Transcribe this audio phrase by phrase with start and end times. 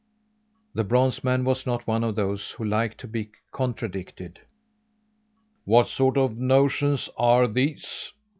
[0.73, 4.39] The bronze man was not one of those who liked to be contradicted.
[5.63, 8.11] "What sort of notions are these?